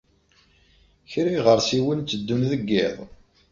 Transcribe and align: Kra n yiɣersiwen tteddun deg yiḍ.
Kra 1.11 1.29
n 1.31 1.33
yiɣersiwen 1.35 1.99
tteddun 2.01 2.41
deg 2.51 2.61
yiḍ. 2.71 2.97